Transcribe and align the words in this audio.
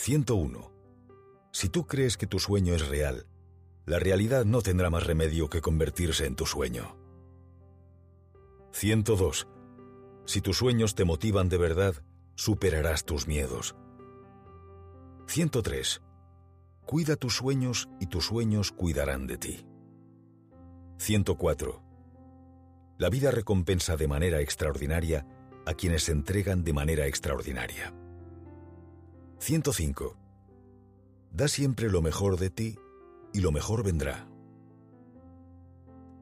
101. 0.00 0.70
Si 1.50 1.68
tú 1.68 1.88
crees 1.88 2.16
que 2.16 2.28
tu 2.28 2.38
sueño 2.38 2.72
es 2.72 2.86
real, 2.86 3.26
la 3.84 3.98
realidad 3.98 4.44
no 4.44 4.62
tendrá 4.62 4.90
más 4.90 5.04
remedio 5.04 5.50
que 5.50 5.60
convertirse 5.60 6.24
en 6.24 6.36
tu 6.36 6.46
sueño. 6.46 6.96
102. 8.70 9.48
Si 10.24 10.40
tus 10.40 10.56
sueños 10.56 10.94
te 10.94 11.04
motivan 11.04 11.48
de 11.48 11.58
verdad, 11.58 11.96
superarás 12.36 13.04
tus 13.04 13.26
miedos. 13.26 13.74
103. 15.26 16.00
Cuida 16.86 17.16
tus 17.16 17.34
sueños 17.34 17.88
y 17.98 18.06
tus 18.06 18.26
sueños 18.26 18.70
cuidarán 18.70 19.26
de 19.26 19.36
ti. 19.36 19.66
104. 20.98 21.82
La 22.98 23.10
vida 23.10 23.32
recompensa 23.32 23.96
de 23.96 24.06
manera 24.06 24.40
extraordinaria 24.40 25.26
a 25.66 25.74
quienes 25.74 26.04
se 26.04 26.12
entregan 26.12 26.62
de 26.62 26.72
manera 26.72 27.08
extraordinaria. 27.08 27.92
105. 29.38 30.16
Da 31.30 31.48
siempre 31.48 31.88
lo 31.90 32.02
mejor 32.02 32.38
de 32.38 32.50
ti 32.50 32.78
y 33.32 33.40
lo 33.40 33.52
mejor 33.52 33.84
vendrá. 33.84 34.28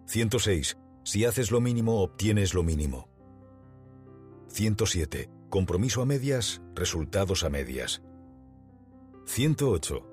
106. 0.07 0.77
Si 1.03 1.25
haces 1.25 1.51
lo 1.51 1.61
mínimo, 1.61 2.03
obtienes 2.03 2.53
lo 2.53 2.63
mínimo. 2.63 3.09
107. 4.49 5.31
Compromiso 5.49 6.03
a 6.03 6.07
medias, 6.07 6.61
resultados 6.75 7.43
a 7.45 7.49
medias. 7.49 8.03
108. 9.25 10.07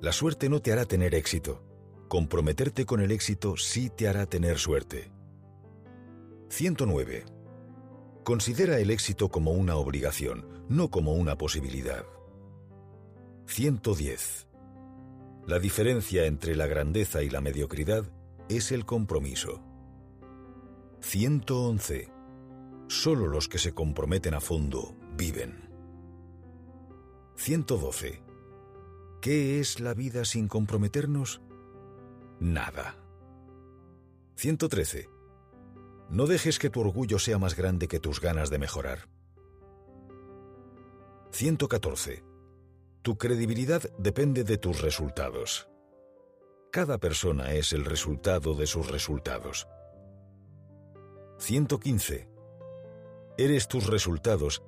La 0.00 0.12
suerte 0.12 0.48
no 0.48 0.60
te 0.60 0.72
hará 0.72 0.84
tener 0.84 1.14
éxito. 1.14 1.64
Comprometerte 2.08 2.84
con 2.84 3.00
el 3.00 3.12
éxito 3.12 3.56
sí 3.56 3.88
te 3.88 4.08
hará 4.08 4.26
tener 4.26 4.58
suerte. 4.58 5.10
109. 6.50 7.24
Considera 8.24 8.78
el 8.78 8.90
éxito 8.90 9.30
como 9.30 9.52
una 9.52 9.76
obligación, 9.76 10.66
no 10.68 10.90
como 10.90 11.14
una 11.14 11.38
posibilidad. 11.38 12.04
110. 13.54 14.48
La 15.46 15.58
diferencia 15.58 16.24
entre 16.24 16.56
la 16.56 16.66
grandeza 16.66 17.22
y 17.22 17.28
la 17.28 17.42
mediocridad 17.42 18.10
es 18.48 18.72
el 18.72 18.86
compromiso. 18.86 19.62
111. 21.00 22.08
Solo 22.88 23.26
los 23.26 23.48
que 23.48 23.58
se 23.58 23.74
comprometen 23.74 24.32
a 24.32 24.40
fondo 24.40 24.96
viven. 25.18 25.68
112. 27.36 28.22
¿Qué 29.20 29.60
es 29.60 29.80
la 29.80 29.92
vida 29.92 30.24
sin 30.24 30.48
comprometernos? 30.48 31.42
Nada. 32.40 32.96
113. 34.36 35.10
No 36.08 36.26
dejes 36.26 36.58
que 36.58 36.70
tu 36.70 36.80
orgullo 36.80 37.18
sea 37.18 37.36
más 37.36 37.54
grande 37.54 37.86
que 37.86 38.00
tus 38.00 38.18
ganas 38.18 38.48
de 38.48 38.58
mejorar. 38.58 39.10
114. 41.32 42.31
Tu 43.02 43.18
credibilidad 43.18 43.82
depende 43.98 44.44
de 44.44 44.58
tus 44.58 44.80
resultados. 44.80 45.68
Cada 46.70 46.98
persona 46.98 47.52
es 47.52 47.72
el 47.72 47.84
resultado 47.84 48.54
de 48.54 48.68
sus 48.68 48.88
resultados. 48.92 49.66
115. 51.38 52.28
Eres 53.36 53.66
tus 53.66 53.88
resultados, 53.88 54.62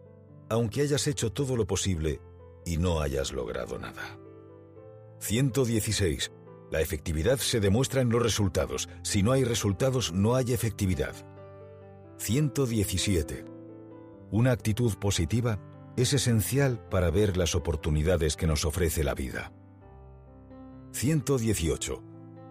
aunque 0.49 0.81
hayas 0.81 1.07
hecho 1.07 1.31
todo 1.31 1.55
lo 1.55 1.65
posible 1.65 2.21
y 2.67 2.77
no 2.77 3.01
hayas 3.01 3.33
logrado 3.33 3.79
nada. 3.79 4.19
116. 5.21 6.33
La 6.73 6.81
efectividad 6.81 7.39
se 7.39 7.61
demuestra 7.61 8.01
en 8.01 8.09
los 8.09 8.21
resultados. 8.21 8.89
Si 9.03 9.23
no 9.23 9.31
hay 9.31 9.45
resultados, 9.45 10.13
no 10.13 10.35
hay 10.35 10.53
efectividad. 10.53 11.15
117. 12.19 13.45
Una 14.33 14.51
actitud 14.51 14.93
positiva 14.98 15.61
es 15.97 16.12
esencial 16.12 16.78
para 16.91 17.11
ver 17.11 17.37
las 17.37 17.55
oportunidades 17.55 18.37
que 18.37 18.47
nos 18.47 18.64
ofrece 18.64 19.05
la 19.05 19.14
vida. 19.14 19.53
118. 20.92 22.03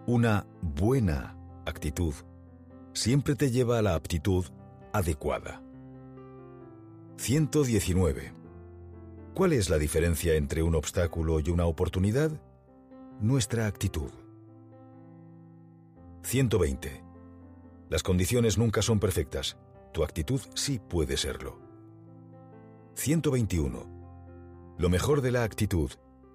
Una 0.06 0.46
buena 0.60 1.36
actitud 1.66 2.14
siempre 2.92 3.34
te 3.34 3.50
lleva 3.50 3.78
a 3.78 3.82
la 3.82 3.94
aptitud 3.94 4.46
adecuada. 4.92 5.62
119. 7.16 8.32
¿Cuál 9.34 9.52
es 9.52 9.68
la 9.68 9.78
diferencia 9.78 10.34
entre 10.34 10.62
un 10.62 10.74
obstáculo 10.74 11.40
y 11.40 11.50
una 11.50 11.66
oportunidad? 11.66 12.30
Nuestra 13.20 13.66
actitud. 13.66 14.10
120. 16.22 17.02
Las 17.90 18.02
condiciones 18.02 18.58
nunca 18.58 18.80
son 18.80 19.00
perfectas. 19.00 19.56
Tu 19.92 20.02
actitud 20.02 20.40
sí 20.54 20.78
puede 20.78 21.16
serlo. 21.16 21.63
121. 22.94 24.76
Lo 24.78 24.88
mejor 24.88 25.20
de 25.20 25.32
la 25.32 25.42
actitud 25.42 25.90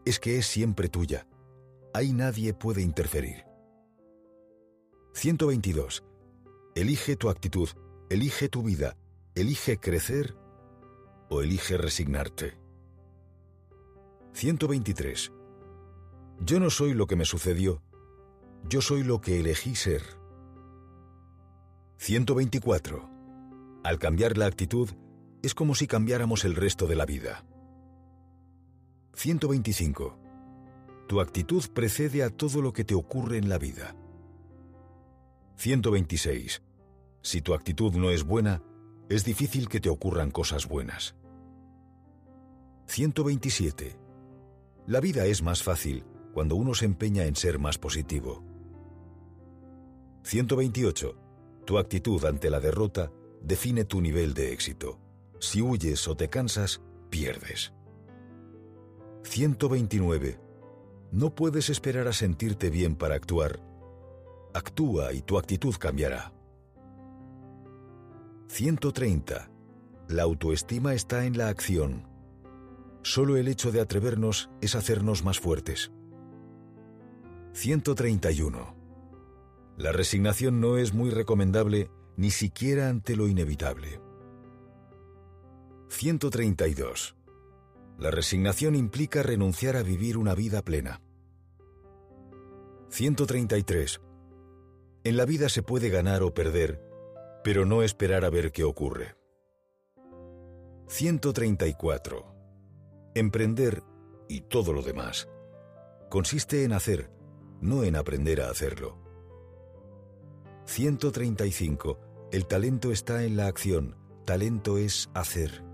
es 0.06 0.20
que 0.20 0.38
es 0.38 0.46
siempre 0.46 0.90
tuya. 0.90 1.26
Ahí 1.94 2.12
nadie 2.12 2.54
puede 2.54 2.82
interferir. 2.82 3.46
122. 5.14 6.04
Elige 6.76 7.16
tu 7.16 7.30
actitud, 7.30 7.70
elige 8.10 8.50
tu 8.50 8.62
vida, 8.62 8.98
elige 9.36 9.80
crecer 9.80 10.36
o 11.30 11.42
elige 11.42 11.78
resignarte. 11.78 12.58
123. 14.34 15.32
Yo 16.42 16.60
no 16.60 16.70
soy 16.70 16.94
lo 16.94 17.08
que 17.08 17.16
me 17.16 17.26
sucedió, 17.26 17.82
yo 18.68 18.82
soy 18.82 19.04
lo 19.04 19.22
que 19.22 19.40
elegí 19.40 19.76
ser. 19.76 20.04
124. 21.98 23.10
Al 23.84 23.98
cambiar 23.98 24.38
la 24.38 24.46
actitud, 24.46 24.90
es 25.42 25.56
como 25.56 25.76
si 25.76 25.88
cambiáramos 25.88 26.46
el 26.46 26.56
resto 26.56 26.88
de 26.88 26.96
la 26.96 27.06
vida. 27.06 27.46
125. 29.14 30.18
Tu 31.08 31.22
actitud 31.22 31.64
precede 31.74 32.24
a 32.24 32.30
todo 32.30 32.62
lo 32.62 32.74
que 32.74 32.84
te 32.84 32.96
ocurre 32.96 33.38
en 33.38 33.50
la 33.50 33.58
vida. 33.58 33.96
126. 35.58 36.62
Si 37.22 37.42
tu 37.42 37.54
actitud 37.54 37.94
no 37.96 38.12
es 38.12 38.24
buena, 38.24 38.62
es 39.10 39.26
difícil 39.26 39.68
que 39.68 39.80
te 39.80 39.90
ocurran 39.90 40.32
cosas 40.32 40.68
buenas. 40.68 41.16
127. 42.86 43.98
La 44.88 45.00
vida 45.00 45.26
es 45.26 45.42
más 45.42 45.64
fácil 45.64 46.06
cuando 46.34 46.56
uno 46.56 46.74
se 46.74 46.86
empeña 46.86 47.26
en 47.26 47.36
ser 47.36 47.60
más 47.60 47.78
positivo. 47.78 48.44
128. 50.24 51.16
Tu 51.66 51.78
actitud 51.78 52.24
ante 52.26 52.50
la 52.50 52.60
derrota 52.60 53.12
define 53.42 53.84
tu 53.84 54.02
nivel 54.02 54.34
de 54.34 54.54
éxito. 54.54 55.00
Si 55.40 55.62
huyes 55.62 56.08
o 56.08 56.16
te 56.16 56.30
cansas, 56.30 56.82
pierdes. 57.10 57.74
129. 59.24 60.40
No 61.12 61.34
puedes 61.34 61.70
esperar 61.70 62.08
a 62.08 62.14
sentirte 62.14 62.70
bien 62.70 62.96
para 62.96 63.16
actuar. 63.16 63.60
Actúa 64.54 65.14
y 65.14 65.22
tu 65.22 65.38
actitud 65.38 65.76
cambiará. 65.80 66.34
130. 68.48 69.50
La 70.08 70.24
autoestima 70.24 70.94
está 70.94 71.26
en 71.26 71.38
la 71.38 71.50
acción. 71.50 72.08
Solo 73.02 73.38
el 73.38 73.48
hecho 73.48 73.72
de 73.72 73.80
atrevernos 73.80 74.50
es 74.62 74.76
hacernos 74.76 75.24
más 75.24 75.40
fuertes. 75.40 75.92
131. 77.54 78.76
La 79.78 79.92
resignación 79.92 80.60
no 80.60 80.78
es 80.78 80.94
muy 80.94 81.10
recomendable 81.10 81.90
ni 82.18 82.32
siquiera 82.32 82.90
ante 82.90 83.16
lo 83.16 83.28
inevitable. 83.28 84.02
132. 85.90 87.16
La 87.98 88.12
resignación 88.12 88.76
implica 88.76 89.24
renunciar 89.24 89.76
a 89.76 89.84
vivir 89.84 90.18
una 90.18 90.36
vida 90.36 90.62
plena. 90.62 91.02
133. 92.90 94.00
En 95.04 95.18
la 95.18 95.26
vida 95.26 95.50
se 95.50 95.64
puede 95.64 95.90
ganar 95.90 96.22
o 96.22 96.34
perder, 96.34 96.82
pero 97.44 97.66
no 97.66 97.82
esperar 97.82 98.24
a 98.24 98.30
ver 98.30 98.52
qué 98.52 98.64
ocurre. 98.64 99.16
134. 100.88 102.36
Emprender, 103.16 103.84
y 104.30 104.42
todo 104.42 104.74
lo 104.74 104.84
demás, 104.84 105.28
consiste 106.10 106.64
en 106.64 106.74
hacer, 106.74 107.12
no 107.62 107.84
en 107.84 107.96
aprender 107.96 108.42
a 108.42 108.52
hacerlo. 108.52 108.98
135. 110.66 112.00
El 112.32 112.46
talento 112.46 112.92
está 112.92 113.24
en 113.24 113.36
la 113.36 113.48
acción, 113.48 113.98
talento 114.26 114.78
es 114.78 115.10
hacer. 115.16 115.69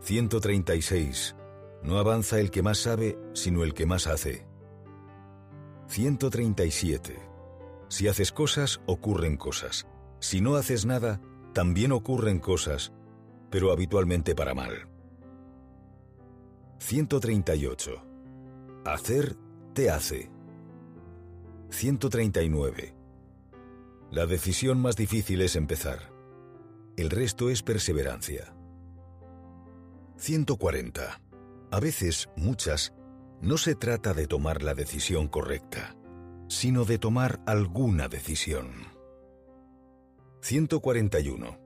136. 0.00 1.36
No 1.82 1.98
avanza 1.98 2.40
el 2.40 2.50
que 2.50 2.62
más 2.62 2.78
sabe, 2.78 3.18
sino 3.32 3.64
el 3.64 3.74
que 3.74 3.86
más 3.86 4.06
hace. 4.06 4.46
137. 5.88 7.18
Si 7.88 8.08
haces 8.08 8.32
cosas, 8.32 8.80
ocurren 8.86 9.36
cosas. 9.36 9.86
Si 10.20 10.40
no 10.40 10.56
haces 10.56 10.86
nada, 10.86 11.20
también 11.52 11.92
ocurren 11.92 12.38
cosas, 12.38 12.92
pero 13.50 13.72
habitualmente 13.72 14.34
para 14.34 14.54
mal. 14.54 14.88
138. 16.78 18.02
Hacer 18.84 19.36
te 19.74 19.90
hace. 19.90 20.30
139. 21.70 22.94
La 24.10 24.26
decisión 24.26 24.80
más 24.80 24.96
difícil 24.96 25.42
es 25.42 25.56
empezar. 25.56 26.12
El 26.96 27.10
resto 27.10 27.50
es 27.50 27.62
perseverancia. 27.62 28.54
140. 30.20 31.18
A 31.70 31.80
veces, 31.80 32.28
muchas, 32.36 32.92
no 33.40 33.56
se 33.56 33.74
trata 33.74 34.12
de 34.12 34.26
tomar 34.26 34.62
la 34.62 34.74
decisión 34.74 35.28
correcta, 35.28 35.96
sino 36.46 36.84
de 36.84 36.98
tomar 36.98 37.40
alguna 37.46 38.08
decisión. 38.08 38.70
141. 40.42 41.58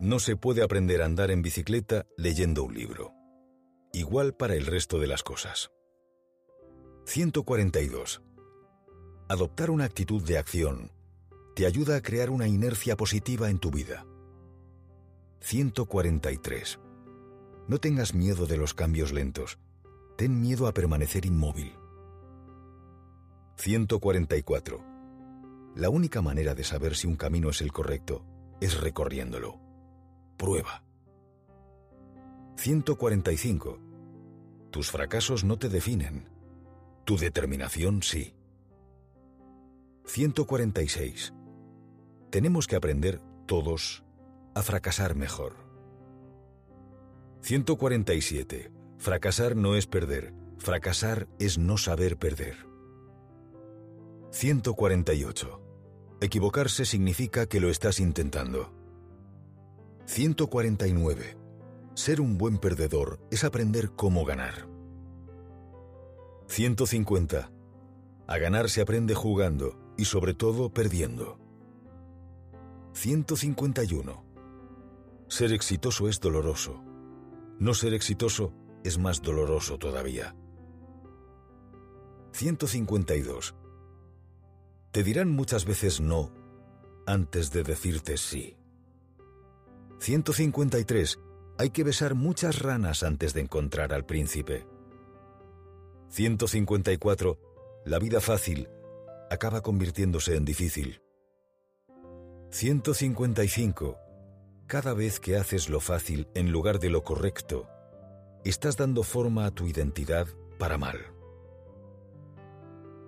No 0.00 0.18
se 0.18 0.36
puede 0.36 0.62
aprender 0.62 1.00
a 1.00 1.06
andar 1.06 1.30
en 1.30 1.40
bicicleta 1.40 2.04
leyendo 2.18 2.62
un 2.62 2.74
libro. 2.74 3.14
Igual 3.94 4.34
para 4.34 4.54
el 4.54 4.66
resto 4.66 4.98
de 4.98 5.06
las 5.06 5.22
cosas. 5.22 5.70
142. 7.06 8.22
Adoptar 9.30 9.70
una 9.70 9.84
actitud 9.84 10.22
de 10.22 10.36
acción 10.36 10.92
te 11.56 11.64
ayuda 11.64 11.96
a 11.96 12.02
crear 12.02 12.28
una 12.28 12.48
inercia 12.48 12.96
positiva 12.98 13.48
en 13.48 13.58
tu 13.58 13.70
vida. 13.70 14.06
143. 15.40 16.80
No 17.68 17.78
tengas 17.78 18.14
miedo 18.14 18.46
de 18.46 18.56
los 18.56 18.72
cambios 18.72 19.12
lentos. 19.12 19.58
Ten 20.16 20.40
miedo 20.40 20.66
a 20.66 20.72
permanecer 20.72 21.26
inmóvil. 21.26 21.74
144. 23.56 24.82
La 25.76 25.90
única 25.90 26.22
manera 26.22 26.54
de 26.54 26.64
saber 26.64 26.96
si 26.96 27.06
un 27.06 27.16
camino 27.16 27.50
es 27.50 27.60
el 27.60 27.70
correcto 27.70 28.24
es 28.62 28.80
recorriéndolo. 28.80 29.60
Prueba. 30.38 30.82
145. 32.56 33.78
Tus 34.70 34.90
fracasos 34.90 35.44
no 35.44 35.58
te 35.58 35.68
definen. 35.68 36.30
Tu 37.04 37.18
determinación 37.18 38.02
sí. 38.02 38.34
146. 40.06 41.34
Tenemos 42.30 42.66
que 42.66 42.76
aprender 42.76 43.20
todos 43.44 44.04
a 44.54 44.62
fracasar 44.62 45.14
mejor. 45.14 45.67
147. 47.40 48.72
Fracasar 48.98 49.56
no 49.56 49.76
es 49.76 49.86
perder, 49.86 50.34
fracasar 50.58 51.28
es 51.38 51.58
no 51.58 51.78
saber 51.78 52.18
perder. 52.18 52.56
148. 54.30 55.60
Equivocarse 56.20 56.84
significa 56.84 57.46
que 57.46 57.60
lo 57.60 57.70
estás 57.70 58.00
intentando. 58.00 58.72
149. 60.06 61.36
Ser 61.94 62.20
un 62.20 62.38
buen 62.38 62.58
perdedor 62.58 63.20
es 63.30 63.44
aprender 63.44 63.90
cómo 63.90 64.24
ganar. 64.24 64.68
150. 66.48 67.50
A 68.26 68.38
ganar 68.38 68.68
se 68.68 68.80
aprende 68.80 69.14
jugando 69.14 69.78
y 69.96 70.06
sobre 70.06 70.34
todo 70.34 70.70
perdiendo. 70.70 71.38
151. 72.94 74.24
Ser 75.28 75.52
exitoso 75.52 76.08
es 76.08 76.20
doloroso. 76.20 76.87
No 77.58 77.74
ser 77.74 77.94
exitoso 77.94 78.52
es 78.84 78.98
más 78.98 79.22
doloroso 79.22 79.78
todavía. 79.78 80.36
152. 82.32 83.54
Te 84.92 85.02
dirán 85.02 85.30
muchas 85.30 85.64
veces 85.64 86.00
no 86.00 86.32
antes 87.06 87.50
de 87.50 87.62
decirte 87.62 88.16
sí. 88.16 88.56
153. 89.98 91.18
Hay 91.58 91.70
que 91.70 91.82
besar 91.82 92.14
muchas 92.14 92.60
ranas 92.60 93.02
antes 93.02 93.34
de 93.34 93.40
encontrar 93.40 93.92
al 93.92 94.06
príncipe. 94.06 94.66
154. 96.10 97.38
La 97.84 97.98
vida 97.98 98.20
fácil 98.20 98.68
acaba 99.30 99.62
convirtiéndose 99.62 100.36
en 100.36 100.44
difícil. 100.44 101.02
155. 102.50 103.98
Cada 104.68 104.92
vez 104.92 105.18
que 105.18 105.38
haces 105.38 105.70
lo 105.70 105.80
fácil 105.80 106.28
en 106.34 106.52
lugar 106.52 106.78
de 106.78 106.90
lo 106.90 107.02
correcto, 107.02 107.66
estás 108.44 108.76
dando 108.76 109.02
forma 109.02 109.46
a 109.46 109.50
tu 109.50 109.66
identidad 109.66 110.26
para 110.58 110.76
mal. 110.76 110.98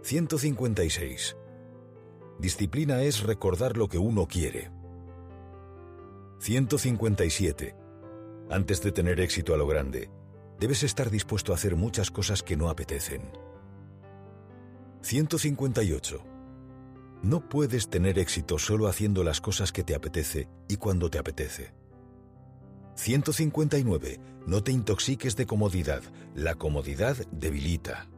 156. 0.00 1.36
Disciplina 2.38 3.02
es 3.02 3.22
recordar 3.22 3.76
lo 3.76 3.88
que 3.88 3.98
uno 3.98 4.26
quiere. 4.26 4.70
157. 6.38 7.76
Antes 8.48 8.80
de 8.80 8.90
tener 8.90 9.20
éxito 9.20 9.52
a 9.52 9.58
lo 9.58 9.66
grande, 9.66 10.10
debes 10.58 10.82
estar 10.82 11.10
dispuesto 11.10 11.52
a 11.52 11.56
hacer 11.56 11.76
muchas 11.76 12.10
cosas 12.10 12.42
que 12.42 12.56
no 12.56 12.70
apetecen. 12.70 13.32
158. 15.02 16.29
No 17.22 17.46
puedes 17.46 17.88
tener 17.88 18.18
éxito 18.18 18.58
solo 18.58 18.88
haciendo 18.88 19.22
las 19.22 19.40
cosas 19.40 19.72
que 19.72 19.84
te 19.84 19.94
apetece 19.94 20.48
y 20.68 20.76
cuando 20.76 21.10
te 21.10 21.18
apetece. 21.18 21.74
159. 22.94 24.20
No 24.46 24.62
te 24.62 24.72
intoxiques 24.72 25.36
de 25.36 25.46
comodidad. 25.46 26.02
La 26.34 26.54
comodidad 26.54 27.16
debilita. 27.30 28.08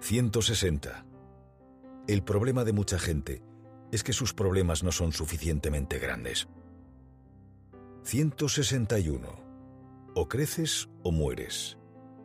160. 0.00 1.06
El 2.06 2.22
problema 2.22 2.64
de 2.64 2.72
mucha 2.72 2.98
gente 2.98 3.42
es 3.90 4.04
que 4.04 4.12
sus 4.12 4.34
problemas 4.34 4.82
no 4.82 4.92
son 4.92 5.12
suficientemente 5.12 5.98
grandes. 5.98 6.46
161. 8.04 9.28
O 10.14 10.28
creces 10.28 10.88
o 11.02 11.10
mueres. 11.10 11.78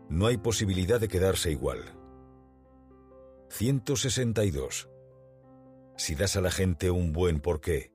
No 0.09 0.27
hay 0.27 0.37
posibilidad 0.37 0.99
de 0.99 1.07
quedarse 1.07 1.51
igual. 1.51 1.79
162. 3.49 4.89
Si 5.95 6.15
das 6.15 6.35
a 6.35 6.41
la 6.41 6.51
gente 6.51 6.91
un 6.91 7.13
buen 7.13 7.39
porqué, 7.39 7.93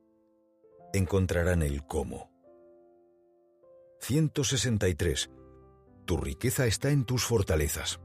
encontrarán 0.93 1.63
el 1.63 1.85
cómo. 1.87 2.31
163. 4.01 5.31
Tu 6.05 6.17
riqueza 6.17 6.67
está 6.67 6.91
en 6.91 7.05
tus 7.05 7.25
fortalezas. 7.25 8.01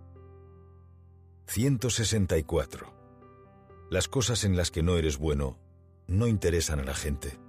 164. 1.48 2.94
Las 3.90 4.08
cosas 4.08 4.44
en 4.44 4.58
las 4.58 4.72
que 4.72 4.82
no 4.84 4.98
eres 4.98 5.18
bueno 5.18 5.60
no 6.08 6.28
interesan 6.28 6.80
a 6.80 6.84
la 6.84 6.96
gente. 6.96 7.40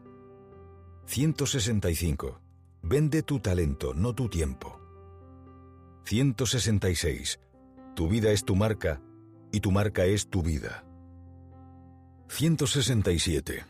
165. 1.06 2.40
Vende 2.82 3.22
tu 3.22 3.40
talento, 3.40 3.94
no 3.94 4.14
tu 4.14 4.28
tiempo. 4.28 4.80
166. 6.04 7.40
Tu 7.96 8.08
vida 8.08 8.30
es 8.30 8.44
tu 8.44 8.56
marca 8.56 9.00
y 9.50 9.60
tu 9.60 9.70
marca 9.72 10.04
es 10.04 10.28
tu 10.28 10.42
vida. 10.42 10.84
167. 12.28 13.64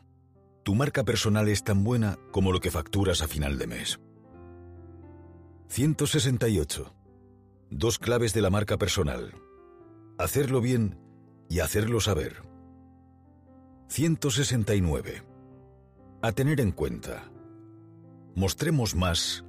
Tu 0.62 0.75
marca 0.75 1.05
personal 1.05 1.49
es 1.49 1.62
tan 1.65 1.85
buena 1.85 2.19
como 2.33 2.53
lo 2.53 2.61
que 2.61 2.71
facturas 2.71 3.21
a 3.23 3.29
final 3.29 3.59
de 3.59 3.67
mes. 3.67 4.01
168. 5.69 6.95
Dos 7.71 7.99
claves 7.99 8.33
de 8.33 8.41
la 8.41 8.51
marca 8.51 8.79
personal. 8.79 9.35
Hacerlo 10.19 10.61
bien 10.61 10.99
y 11.49 11.61
hacerlo 11.61 12.00
saber. 12.00 12.43
169. 13.88 15.23
A 16.23 16.33
tener 16.33 16.61
en 16.61 16.73
cuenta. 16.73 17.31
Mostremos 18.35 18.95
más 18.95 19.45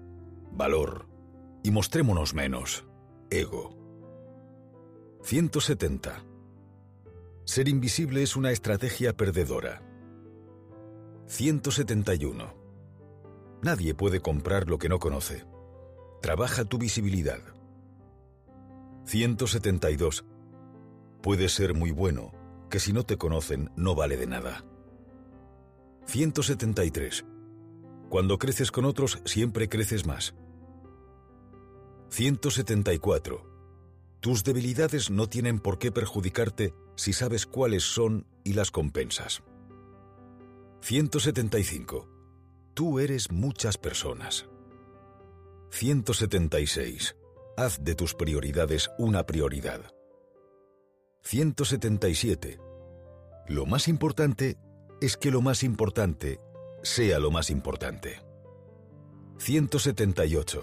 valor 0.51 1.07
y 1.63 1.71
mostrémonos 1.71 2.33
menos 2.33 2.85
ego. 3.29 3.75
170. 5.23 6.23
Ser 7.45 7.67
invisible 7.67 8.23
es 8.23 8.35
una 8.35 8.51
estrategia 8.51 9.15
perdedora. 9.15 9.83
171. 11.27 12.55
Nadie 13.61 13.93
puede 13.93 14.19
comprar 14.19 14.67
lo 14.67 14.79
que 14.79 14.89
no 14.89 14.97
conoce. 14.97 15.45
Trabaja 16.23 16.65
tu 16.65 16.79
visibilidad. 16.79 17.39
172. 19.05 20.25
Puedes 21.21 21.53
ser 21.53 21.75
muy 21.75 21.91
bueno, 21.91 22.31
que 22.71 22.79
si 22.79 22.93
no 22.93 23.03
te 23.03 23.15
conocen 23.15 23.69
no 23.75 23.93
vale 23.93 24.17
de 24.17 24.25
nada. 24.25 24.65
173. 26.07 27.25
Cuando 28.09 28.39
creces 28.39 28.71
con 28.71 28.85
otros 28.85 29.21
siempre 29.23 29.69
creces 29.69 30.07
más. 30.07 30.33
174. 32.09 33.45
Tus 34.19 34.43
debilidades 34.43 35.11
no 35.11 35.29
tienen 35.29 35.59
por 35.59 35.77
qué 35.77 35.91
perjudicarte 35.91 36.73
si 36.95 37.13
sabes 37.13 37.45
cuáles 37.45 37.83
son 37.83 38.25
y 38.43 38.53
las 38.53 38.71
compensas. 38.71 39.43
175. 40.81 42.07
Tú 42.73 42.99
eres 42.99 43.31
muchas 43.31 43.77
personas. 43.77 44.47
176. 45.71 47.15
Haz 47.57 47.83
de 47.83 47.95
tus 47.95 48.13
prioridades 48.13 48.89
una 48.97 49.25
prioridad. 49.25 49.81
177. 51.23 52.59
Lo 53.47 53.65
más 53.65 53.87
importante 53.87 54.57
es 55.01 55.17
que 55.17 55.31
lo 55.31 55.41
más 55.41 55.63
importante 55.63 56.39
sea 56.83 57.19
lo 57.19 57.31
más 57.31 57.49
importante. 57.49 58.21
178. 59.37 60.61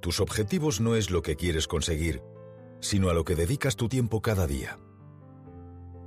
Tus 0.00 0.20
objetivos 0.20 0.80
no 0.80 0.96
es 0.96 1.10
lo 1.10 1.22
que 1.22 1.36
quieres 1.36 1.66
conseguir, 1.66 2.22
sino 2.80 3.08
a 3.08 3.14
lo 3.14 3.24
que 3.24 3.34
dedicas 3.34 3.76
tu 3.76 3.88
tiempo 3.88 4.20
cada 4.20 4.46
día. 4.46 4.78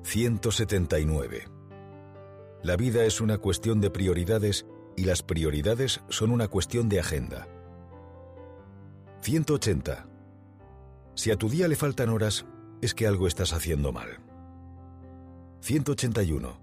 179. 0.04 1.46
La 2.64 2.76
vida 2.76 3.06
es 3.06 3.22
una 3.22 3.38
cuestión 3.38 3.82
de 3.82 3.90
prioridades 3.90 4.66
y 4.98 5.06
las 5.06 5.24
prioridades 5.24 6.02
son 6.10 6.32
una 6.32 6.48
cuestión 6.48 6.90
de 6.90 7.00
agenda. 7.00 7.48
180. 9.22 10.08
Si 11.16 11.32
a 11.32 11.38
tu 11.38 11.50
día 11.50 11.68
le 11.68 11.76
faltan 11.76 12.10
horas, 12.10 12.46
es 12.82 12.94
que 12.94 13.08
algo 13.08 13.28
estás 13.28 13.54
haciendo 13.54 13.92
mal. 13.92 14.20
181. 15.62 16.60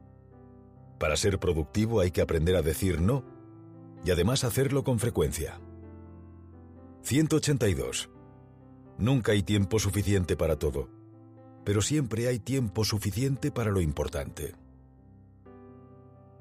Para 0.98 1.16
ser 1.16 1.38
productivo 1.38 2.00
hay 2.00 2.10
que 2.10 2.20
aprender 2.20 2.56
a 2.56 2.62
decir 2.62 3.00
no 3.00 3.24
y 4.04 4.10
además 4.10 4.44
hacerlo 4.44 4.82
con 4.82 4.98
frecuencia. 4.98 5.60
182. 7.02 8.10
Nunca 8.98 9.32
hay 9.32 9.42
tiempo 9.42 9.78
suficiente 9.78 10.36
para 10.36 10.56
todo, 10.56 10.88
pero 11.68 11.82
siempre 11.82 12.28
hay 12.28 12.38
tiempo 12.38 12.82
suficiente 12.82 13.50
para 13.52 13.70
lo 13.70 13.82
importante. 13.82 14.54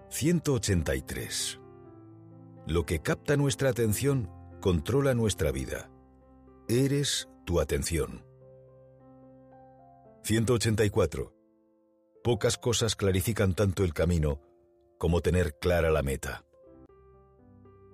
183. 0.08 1.60
Lo 2.66 2.86
que 2.86 3.02
capta 3.02 3.36
nuestra 3.36 3.68
atención 3.68 4.32
controla 4.62 5.14
nuestra 5.16 5.52
vida. 5.52 5.92
Eres 6.70 7.28
tu 7.44 7.60
atención. 7.60 8.24
184. 10.24 11.34
Pocas 12.24 12.58
cosas 12.58 12.96
clarifican 12.96 13.54
tanto 13.54 13.84
el 13.84 13.94
camino 13.94 14.40
como 14.98 15.20
tener 15.20 15.60
clara 15.60 15.92
la 15.92 16.04
meta. 16.04 16.46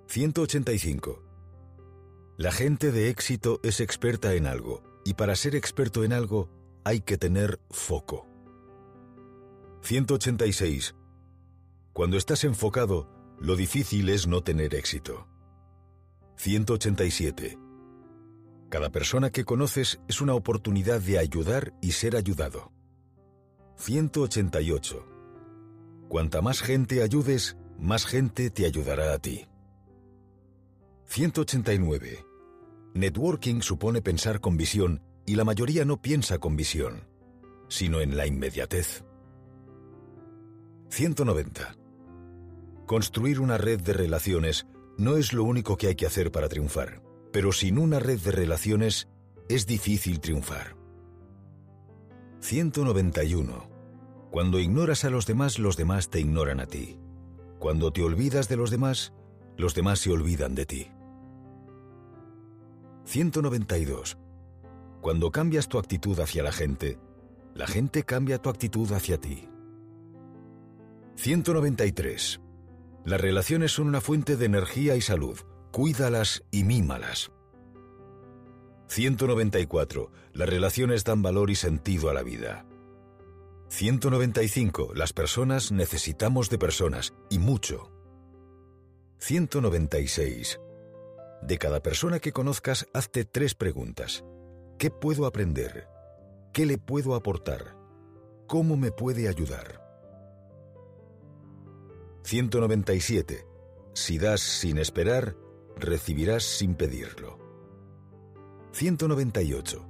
185. 0.06 1.24
La 2.38 2.52
gente 2.52 2.92
de 2.92 3.10
éxito 3.10 3.60
es 3.64 3.80
experta 3.80 4.36
en 4.36 4.46
algo, 4.46 4.84
y 5.04 5.16
para 5.16 5.36
ser 5.36 5.56
experto 5.56 6.04
en 6.04 6.14
algo 6.14 6.62
hay 6.84 7.02
que 7.02 7.18
tener 7.18 7.60
foco. 7.70 8.28
186. 9.82 10.96
Cuando 11.94 12.18
estás 12.18 12.44
enfocado, 12.44 13.10
lo 13.40 13.56
difícil 13.56 14.10
es 14.10 14.28
no 14.28 14.42
tener 14.42 14.76
éxito. 14.76 15.28
187. 16.38 17.58
Cada 18.70 18.90
persona 18.90 19.30
que 19.30 19.46
conoces 19.46 20.00
es 20.08 20.22
una 20.22 20.34
oportunidad 20.34 21.00
de 21.00 21.20
ayudar 21.20 21.74
y 21.82 21.92
ser 21.92 22.16
ayudado. 22.16 22.72
188. 23.78 25.06
Cuanta 26.08 26.42
más 26.42 26.62
gente 26.62 27.04
ayudes, 27.04 27.58
más 27.78 28.06
gente 28.06 28.50
te 28.50 28.66
ayudará 28.66 29.14
a 29.14 29.20
ti. 29.20 29.48
189. 31.06 32.26
Networking 32.94 33.62
supone 33.62 34.02
pensar 34.02 34.40
con 34.40 34.58
visión 34.58 35.02
y 35.26 35.36
la 35.36 35.44
mayoría 35.44 35.86
no 35.86 36.02
piensa 36.02 36.38
con 36.40 36.56
visión, 36.56 37.08
sino 37.68 38.02
en 38.02 38.18
la 38.18 38.28
inmediatez. 38.28 39.04
190. 40.90 41.76
Construir 42.86 43.40
una 43.40 43.58
red 43.58 43.82
de 43.82 43.94
relaciones 43.94 44.68
no 44.98 45.18
es 45.18 45.34
lo 45.34 45.44
único 45.44 45.78
que 45.78 45.88
hay 45.88 45.96
que 45.96 46.06
hacer 46.06 46.32
para 46.32 46.50
triunfar, 46.50 47.02
pero 47.32 47.52
sin 47.52 47.78
una 47.78 48.00
red 48.00 48.20
de 48.20 48.32
relaciones 48.32 49.08
es 49.50 49.66
difícil 49.66 50.20
triunfar. 50.20 50.76
191. 52.42 53.70
Cuando 54.32 54.60
ignoras 54.60 55.06
a 55.06 55.10
los 55.10 55.26
demás, 55.26 55.60
los 55.60 55.78
demás 55.78 56.10
te 56.10 56.20
ignoran 56.20 56.60
a 56.60 56.66
ti. 56.66 57.00
Cuando 57.60 57.94
te 57.94 58.04
olvidas 58.04 58.50
de 58.50 58.58
los 58.58 58.70
demás, 58.70 59.14
los 59.58 59.74
demás 59.74 60.00
se 60.00 60.12
olvidan 60.12 60.56
de 60.56 60.66
ti. 60.66 60.88
192. 63.06 64.18
Cuando 65.04 65.32
cambias 65.32 65.68
tu 65.68 65.80
actitud 65.80 66.18
hacia 66.22 66.44
la 66.44 66.54
gente, 66.54 66.98
la 67.56 67.68
gente 67.68 68.04
cambia 68.04 68.38
tu 68.38 68.50
actitud 68.50 68.90
hacia 68.94 69.18
ti. 69.18 69.50
193. 71.16 72.40
Las 73.04 73.20
relaciones 73.20 73.74
son 73.74 73.90
una 73.90 74.00
fuente 74.00 74.38
de 74.38 74.46
energía 74.46 74.96
y 74.96 75.02
salud. 75.02 75.38
Cuídalas 75.74 76.46
y 76.52 76.64
mímalas. 76.64 77.34
194. 78.88 80.10
Las 80.32 80.48
relaciones 80.48 81.04
dan 81.04 81.22
valor 81.22 81.50
y 81.50 81.56
sentido 81.56 82.10
a 82.10 82.14
la 82.14 82.24
vida. 82.24 82.66
195. 83.68 84.94
Las 84.96 85.12
personas 85.12 85.74
necesitamos 85.74 86.50
de 86.50 86.60
personas, 86.60 87.14
y 87.30 87.40
mucho. 87.40 87.92
196. 89.18 90.62
De 91.42 91.58
cada 91.58 91.84
persona 91.84 92.22
que 92.22 92.32
conozcas, 92.32 92.88
hazte 92.94 93.26
tres 93.26 93.54
preguntas. 93.54 94.24
¿Qué 94.84 94.92
puedo 94.92 95.26
aprender? 95.26 95.88
¿Qué 96.52 96.66
le 96.66 96.78
puedo 96.78 97.16
aportar? 97.16 97.74
¿Cómo 98.48 98.76
me 98.76 98.92
puede 98.92 99.30
ayudar? 99.30 99.82
197. 102.24 103.48
Si 103.94 104.18
das 104.18 104.42
sin 104.42 104.78
esperar, 104.78 105.38
recibirás 105.78 106.44
sin 106.44 106.76
pedirlo. 106.76 107.40
198. 108.74 109.86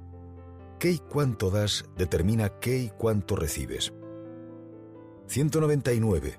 ¿Qué 0.78 0.92
y 0.92 0.98
cuánto 1.00 1.50
das 1.50 1.86
determina 1.96 2.60
qué 2.60 2.78
y 2.78 2.90
cuánto 2.90 3.34
recibes? 3.34 3.92
199. 5.26 6.38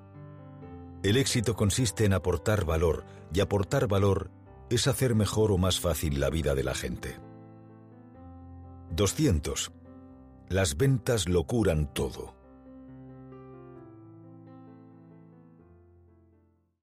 El 1.04 1.18
éxito 1.18 1.58
consiste 1.58 2.06
en 2.06 2.14
aportar 2.14 2.64
valor, 2.64 3.04
y 3.34 3.42
aportar 3.42 3.90
valor 3.90 4.32
es 4.70 4.88
hacer 4.88 5.14
mejor 5.14 5.52
o 5.52 5.58
más 5.58 5.82
fácil 5.82 6.22
la 6.22 6.30
vida 6.30 6.56
de 6.56 6.64
la 6.64 6.74
gente. 6.74 7.25
200. 8.92 9.72
Las 10.50 10.78
ventas 10.78 11.28
lo 11.28 11.46
curan 11.46 11.92
todo. 11.94 12.35